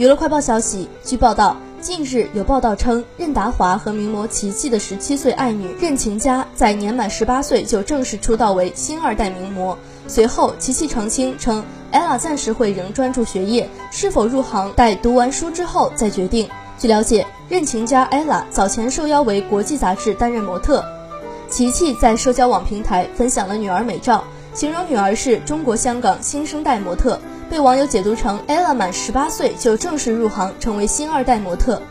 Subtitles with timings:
[0.00, 9.76] 娱乐快报消息，据报道，近日有报道称，任达华和名模琪琪的十七岁爱女任晴佳在年满十八岁就正式出道为新二代名模。
[10.08, 16.48] 随后，琪琪澄清称，ella 暂时会仍专注学业，是否入行待读完书之后再决定。
[16.78, 20.82] 据了解，任晴佳 ella 早前受邀为国际杂志担任模特，
[21.50, 24.24] 琪琪在社交网平台分享了女儿美照，
[24.54, 27.20] 形容女儿是中国香港新生代模特。
[27.50, 31.82] 被网友解读成 ella 满十八岁就正式入行成为新二代模特。